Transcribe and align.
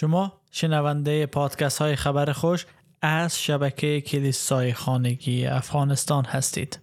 شما 0.00 0.32
شنونده 0.50 1.26
پادکست 1.26 1.78
های 1.78 1.96
خبر 1.96 2.32
خوش 2.32 2.66
از 3.02 3.42
شبکه 3.42 4.00
کلیسای 4.00 4.72
خانگی 4.72 5.46
افغانستان 5.46 6.24
هستید. 6.24 6.78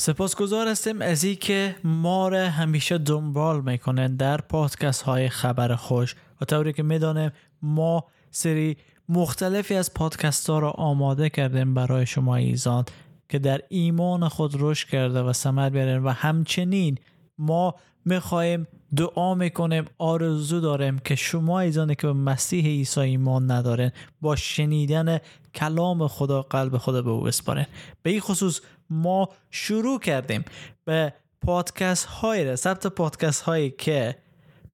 سپاسگزار 0.00 0.68
هستیم 0.68 1.02
از 1.02 1.24
این 1.24 1.36
که 1.36 1.76
ما 1.84 2.28
را 2.28 2.48
همیشه 2.48 2.98
دنبال 2.98 3.60
می‌کنن 3.60 4.16
در 4.16 4.40
پادکست 4.40 5.02
های 5.02 5.28
خبر 5.28 5.74
خوش. 5.74 6.14
و 6.40 6.44
طوری 6.44 6.72
که 6.72 6.82
می‌دانیم 6.82 7.30
ما 7.62 8.04
سری 8.30 8.76
مختلفی 9.08 9.74
از 9.74 9.94
پادکست 9.94 10.50
ها 10.50 10.58
را 10.58 10.70
آماده 10.70 11.30
کردیم 11.30 11.74
برای 11.74 12.06
شما 12.06 12.36
ایزان 12.36 12.84
که 13.28 13.38
در 13.38 13.60
ایمان 13.68 14.28
خود 14.28 14.54
رشد 14.58 14.88
کرده 14.88 15.20
و 15.20 15.32
ثمر 15.32 15.70
بیارن 15.70 16.04
و 16.04 16.08
همچنین 16.08 16.98
ما 17.38 17.74
می‌خواهیم 18.04 18.66
دعا 18.96 19.34
می‌کنیم 19.34 19.84
آرزو 19.98 20.60
داریم 20.60 20.98
که 20.98 21.14
شما 21.14 21.60
ایزانی 21.60 21.94
که 21.94 22.06
به 22.06 22.12
مسیح 22.12 22.64
عیسی 22.64 23.00
ایمان 23.00 23.50
ندارن 23.50 23.92
با 24.20 24.36
شنیدن 24.36 25.18
کلام 25.54 26.08
خدا 26.08 26.42
قلب 26.42 26.78
خدا 26.78 27.02
به 27.02 27.10
او 27.10 27.20
بسپارن 27.20 27.66
به 28.02 28.10
این 28.10 28.20
خصوص 28.20 28.60
ما 28.90 29.28
شروع 29.50 30.00
کردیم 30.00 30.44
به 30.84 31.12
پادکست 31.40 32.04
های 32.04 32.56
ثبت 32.56 32.86
پادکست 32.86 33.42
هایی 33.42 33.70
که 33.70 34.16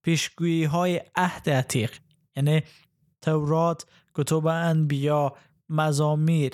پیشگویی 0.02 0.64
های 0.64 1.00
عهد 1.16 1.50
عتیق 1.50 1.90
یعنی 2.36 2.62
تورات 3.22 3.86
کتب 4.14 4.46
انبیا 4.46 5.36
مزامیر 5.68 6.52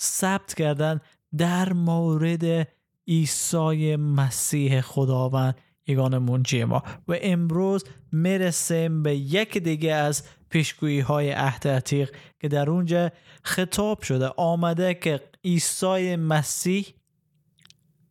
ثبت 0.00 0.54
کردن 0.54 1.00
در 1.36 1.72
مورد 1.72 2.68
عیسی 3.08 3.96
مسیح 3.96 4.80
خداوند 4.80 5.54
یگان 5.86 6.18
منجی 6.18 6.64
ما. 6.64 6.82
و 7.08 7.16
امروز 7.22 7.84
می‌رسیم 8.12 9.02
به 9.02 9.16
یک 9.16 9.58
دیگه 9.58 9.92
از 9.92 10.22
پیشگویی 10.50 11.00
های 11.00 11.30
عهد 11.30 11.68
عتیق 11.68 12.16
که 12.40 12.48
در 12.48 12.70
اونجا 12.70 13.10
خطاب 13.42 14.02
شده 14.02 14.28
آمده 14.28 14.94
که 14.94 15.20
عیسی 15.44 16.16
مسیح 16.16 16.86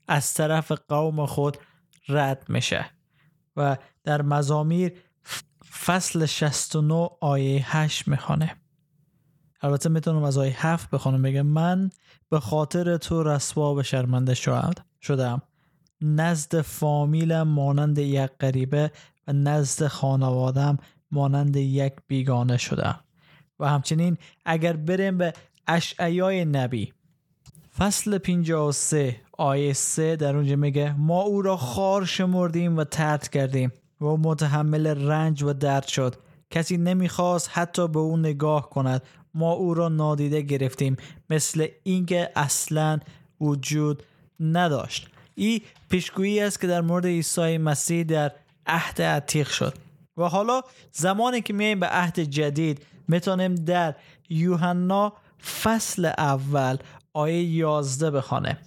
از 0.07 0.33
طرف 0.33 0.71
قوم 0.71 1.25
خود 1.25 1.57
رد 2.09 2.45
میشه. 2.49 2.85
و 3.55 3.77
در 4.03 4.21
مزامیر 4.21 4.93
فصل 5.85 6.25
69 6.25 7.09
آیه 7.21 7.77
8 7.77 8.07
می‌خوانه 8.07 8.55
البته 9.61 9.89
می‌تونم 9.89 10.23
از 10.23 10.37
آیه 10.37 10.67
7 10.67 10.89
بخونم 10.89 11.19
میگه 11.19 11.41
من 11.41 11.89
به 12.29 12.39
خاطر 12.39 12.97
تو 12.97 13.23
رسوا 13.23 13.73
به 13.73 13.83
شرمنده 13.83 14.33
شدم. 15.01 15.41
نزد 16.01 16.61
فامیلم 16.61 17.47
مانند 17.47 17.97
یک 17.97 18.31
غریبه 18.39 18.91
و 19.27 19.33
نزد 19.33 19.87
خانوادم 19.87 20.77
مانند 21.11 21.55
یک 21.55 21.93
بیگانه 22.07 22.57
شدم. 22.57 22.99
و 23.59 23.69
همچنین 23.69 24.17
اگر 24.45 24.73
بریم 24.73 25.17
به 25.17 25.33
اشعیای 25.67 26.45
نبی 26.45 26.93
فصل 27.77 28.17
53 28.17 29.21
آیه 29.37 29.73
3 29.73 30.15
در 30.15 30.35
اونجا 30.35 30.55
میگه 30.55 30.93
ما 30.97 31.21
او 31.21 31.41
را 31.41 31.57
خار 31.57 32.05
شمردیم 32.05 32.77
و 32.77 32.83
ترد 32.83 33.29
کردیم 33.29 33.71
و 34.01 34.05
متحمل 34.05 34.87
رنج 34.87 35.43
و 35.43 35.53
درد 35.53 35.87
شد. 35.87 36.15
کسی 36.49 36.77
نمی‌خواست 36.77 37.49
حتی 37.53 37.87
به 37.87 37.99
او 37.99 38.17
نگاه 38.17 38.69
کند. 38.69 39.01
ما 39.33 39.51
او 39.51 39.73
را 39.73 39.89
نادیده 39.89 40.41
گرفتیم. 40.41 40.97
مثل 41.29 41.67
اینکه 41.83 42.29
اصلا 42.35 42.99
وجود 43.41 44.03
نداشت. 44.39 45.07
این 45.35 45.61
پیشگویی 45.89 46.39
است 46.39 46.61
که 46.61 46.67
در 46.67 46.81
مورد 46.81 47.05
عیسی 47.05 47.57
مسیح 47.57 48.03
در 48.03 48.31
عهد 48.65 49.01
عتیق 49.01 49.47
شد. 49.49 49.73
و 50.17 50.23
حالا 50.23 50.61
زمانی 50.91 51.41
که 51.41 51.53
میایم 51.53 51.79
به 51.79 51.87
عهد 51.87 52.19
جدید 52.19 52.85
می‌تونیم 53.07 53.55
در 53.55 53.95
یوحنا 54.29 55.13
فصل 55.63 56.05
اول 56.05 56.77
آیه 57.13 57.43
11 57.43 58.11
بخوانه 58.11 58.57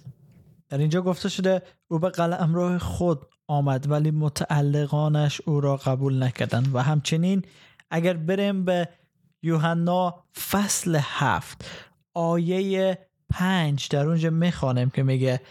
در 0.69 0.77
اینجا 0.77 1.01
گفته 1.01 1.29
شده 1.29 1.61
او 1.87 1.99
به 1.99 2.09
قلم 2.09 2.77
خود 2.77 3.25
آمد 3.47 3.91
ولی 3.91 4.11
متعلقانش 4.11 5.41
او 5.45 5.61
را 5.61 5.77
قبول 5.77 6.23
نکردند. 6.23 6.75
و 6.75 6.79
همچنین 6.83 7.45
اگر 7.91 8.13
بریم 8.13 8.65
به 8.65 8.89
یوحنا 9.43 10.23
فصل 10.49 10.99
هفت 11.01 11.65
آیه 12.13 12.97
پنج 13.29 13.89
در 13.89 14.07
اونجا 14.07 14.29
می‌خوانیم 14.29 14.89
که 14.89 15.03
میگه 15.03 15.41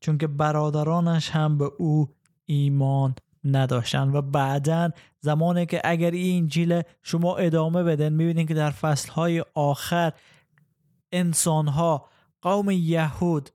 چون 0.00 0.18
که 0.18 0.26
برادرانش 0.26 1.30
هم 1.30 1.58
به 1.58 1.64
او 1.64 2.08
ایمان 2.46 3.14
نداشتن 3.44 4.08
و 4.08 4.22
بعدا 4.22 4.90
زمانی 5.20 5.66
که 5.66 5.80
اگر 5.84 6.10
این 6.10 6.42
انجیل 6.42 6.82
شما 7.02 7.36
ادامه 7.36 7.82
بدن 7.82 8.12
می‌بینید 8.12 8.48
که 8.48 8.54
در 8.54 8.70
فصلهای 8.70 9.44
آخر 9.54 10.12
انسانها 11.12 12.08
قوم 12.42 12.70
یهود 12.70 13.50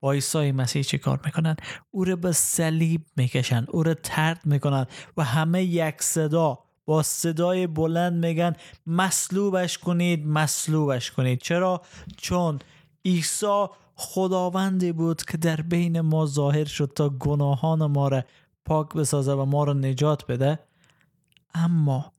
با 0.00 0.12
عیسی 0.12 0.52
مسیح 0.52 0.82
چی 0.82 0.98
کار 0.98 1.20
می‌کنن؟ 1.24 1.56
او 1.90 2.04
رو 2.04 2.16
به 2.16 2.32
صلیب 2.32 3.06
می‌کشن 3.16 3.66
او 3.68 3.82
رو 3.82 3.94
ترد 3.94 4.40
می‌کنن 4.44 4.86
و 5.16 5.24
همه 5.24 5.64
یک 5.64 6.02
صدا 6.02 6.58
با 6.84 7.02
صدای 7.02 7.66
بلند 7.66 8.26
میگن 8.26 8.52
مصلوبش 8.86 9.78
کنید 9.78 10.26
مصلوبش 10.26 11.10
کنید. 11.10 11.40
چرا؟ 11.40 11.82
چون 12.16 12.58
عیسی 13.04 13.66
خداوندی 13.94 14.92
بود 14.92 15.22
که 15.22 15.36
در 15.36 15.60
بین 15.60 16.00
ما 16.00 16.26
ظاهر 16.26 16.64
شد 16.64 16.92
تا 16.94 17.08
گناهان 17.08 17.86
ما 17.86 18.08
را 18.08 18.24
پاک 18.68 18.94
بسازه 18.94 19.32
و 19.32 19.44
ما 19.44 19.64
را 19.64 19.72
نجات 19.72 20.26
بده. 20.26 20.58
اما 21.54 22.12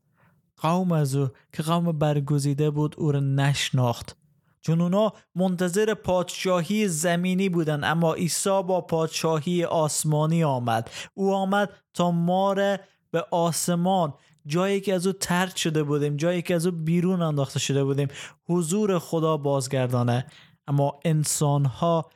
قوم 0.58 0.92
از 0.92 1.16
او 1.16 1.28
که 1.54 1.64
قوم 1.64 1.92
برگزیده 1.92 2.70
بود 2.70 2.96
او 2.98 3.12
را 3.12 3.20
نشناخت. 3.20 4.18
چون 4.62 4.82
اونا 4.82 5.14
منتظر 5.36 5.94
پادشاهی 5.94 6.88
زمینی 6.88 7.50
بودن 7.50 7.84
اما 7.84 8.14
عیسی 8.14 8.64
با 8.64 8.82
پادشاهی 8.82 9.66
آسمانی 9.66 10.44
آمد. 10.44 10.90
او 11.14 11.34
آمد 11.34 11.70
تا 11.94 12.12
ما 12.12 12.54
را 12.54 12.78
به 13.12 13.26
آسمان 13.32 14.14
جایی 14.46 14.82
که 14.82 14.94
از 14.94 15.08
او 15.08 15.14
ترد 15.14 15.56
شده 15.56 15.84
بودیم 15.84 16.16
جایی 16.16 16.42
که 16.42 16.56
از 16.56 16.66
او 16.66 16.72
بیرون 16.72 17.22
انداخته 17.22 17.60
شده 17.60 17.84
بودیم 17.84 18.08
حضور 18.50 19.00
خدا 19.00 19.38
بازگردانه. 19.38 20.26
اما 20.68 21.00
انسان 21.06 21.66
ها 21.66 22.10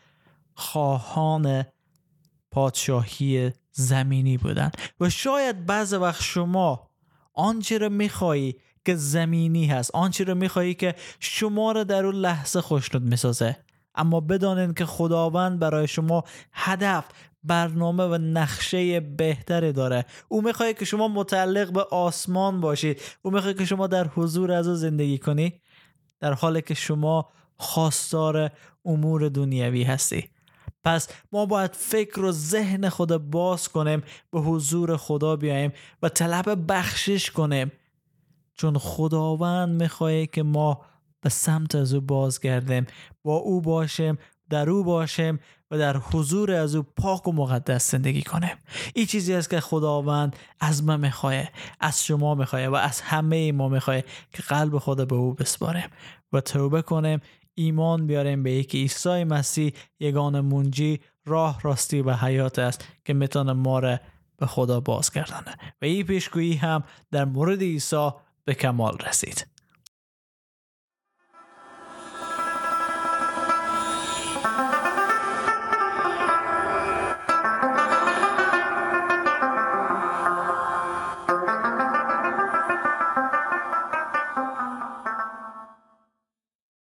خواهان 0.55 1.65
پادشاهی 2.51 3.51
زمینی 3.73 4.37
بودن. 4.37 4.71
و 4.99 5.09
شاید 5.09 5.65
بعض 5.65 5.93
وقت 5.93 6.21
شما 6.21 6.89
آنچه 7.33 7.77
را 7.77 7.89
میخوایی 7.89 8.55
که 8.85 8.95
زمینی 8.95 9.65
هست 9.65 9.91
آنچه 9.95 10.23
رو 10.23 10.35
میخوایی 10.35 10.73
که 10.73 10.95
شما 11.19 11.71
رو 11.71 11.83
در 11.83 12.05
اون 12.05 12.15
لحظه 12.15 12.61
خوشنود 12.61 13.03
می‌سازه. 13.03 13.57
اما 13.95 14.19
بدانید 14.19 14.77
که 14.77 14.85
خداوند 14.85 15.59
برای 15.59 15.87
شما 15.87 16.23
هدف 16.53 17.05
برنامه 17.43 18.03
و 18.03 18.17
نقشه 18.17 18.99
بهتری 18.99 19.71
داره. 19.71 20.05
او 20.27 20.41
می‌خواد 20.41 20.77
که 20.77 20.85
شما 20.85 21.07
متعلق 21.07 21.71
به 21.71 21.83
آسمان 21.83 22.61
باشید 22.61 23.01
او 23.21 23.31
می‌خواد 23.31 23.57
که 23.57 23.65
شما 23.65 23.87
در 23.87 24.07
حضور 24.07 24.51
از 24.51 24.67
او 24.67 24.75
زندگی 24.75 25.17
کنی. 25.17 25.61
در 26.19 26.33
حالی 26.33 26.61
که 26.61 26.73
شما 26.73 27.29
خواستار 27.57 28.51
امور 28.85 29.29
دنیوی 29.29 29.83
هستی. 29.83 30.29
پس 30.83 31.07
ما 31.31 31.45
باید 31.45 31.75
فکر 31.75 32.21
و 32.21 32.31
ذهن 32.31 32.89
خود 32.89 33.17
باز 33.31 33.69
کنیم 33.69 34.03
به 34.31 34.39
حضور 34.39 34.97
خدا 34.97 35.35
بیاییم 35.35 35.73
و 36.01 36.09
طلب 36.09 36.71
بخشش 36.71 37.31
کنیم. 37.31 37.71
چون 38.53 38.77
خداوند 38.77 39.81
می‌خواهی 39.81 40.27
که 40.27 40.43
ما 40.43 40.81
به 41.21 41.29
سمت 41.29 41.75
از 41.75 41.93
او 41.93 42.01
بازگردیم 42.01 42.87
با 43.23 43.35
او 43.35 43.61
باشیم 43.61 44.17
در 44.49 44.69
او 44.69 44.83
باشیم 44.83 45.39
و 45.71 45.77
در 45.77 45.97
حضور 45.97 46.51
از 46.51 46.75
او 46.75 46.83
پاک 46.97 47.27
و 47.27 47.31
مقدس 47.31 47.91
زندگی 47.91 48.21
کنیم. 48.21 48.57
این 48.93 49.05
چیزی 49.05 49.33
است 49.33 49.49
که 49.49 49.59
خداوند 49.59 50.35
از 50.59 50.83
ما 50.83 50.97
می‌خواه 50.97 51.43
از 51.79 52.05
شما 52.05 52.35
می‌خواه 52.35 52.65
و 52.67 52.75
از 52.75 53.01
همه 53.01 53.51
ما 53.51 53.69
می‌خواه 53.69 54.01
که 54.31 54.43
قلب 54.47 54.77
خود 54.77 55.07
به 55.07 55.15
او 55.15 55.33
بسپاریم 55.33 55.89
و 56.33 56.41
توبه 56.41 56.81
کنیم. 56.81 57.21
ایمان 57.55 58.07
بیاریم 58.07 58.43
به 58.43 58.51
یکی 58.51 58.77
عیسی 58.81 59.23
مسیح 59.23 59.73
یگان 59.99 60.41
منجی 60.41 60.99
راه 61.25 61.59
راستی 61.61 62.01
و 62.01 62.13
حیات 62.13 62.59
است 62.59 62.87
که 63.05 63.13
می‌تونه 63.13 63.53
ما 63.53 63.79
را 63.79 63.99
به 64.37 64.45
خدا 64.45 64.79
بازگردانه. 64.79 65.51
و 65.81 65.85
این 65.85 66.05
پیشگویی 66.05 66.55
هم 66.55 66.83
در 67.11 67.25
مورد 67.25 67.61
عیسی 67.61 68.09
به 68.45 68.53
کمال 68.53 68.97
رسید. 69.07 69.52